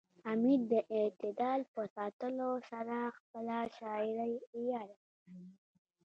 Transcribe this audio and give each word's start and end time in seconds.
حمید 0.25 0.61
د 0.71 0.73
اعتدال 0.97 1.61
په 1.73 1.81
ساتلو 1.95 2.49
سره 2.71 2.97
خپله 3.17 3.57
شاعرۍ 3.77 4.33
عیاره 4.57 4.95
کړه 5.05 5.43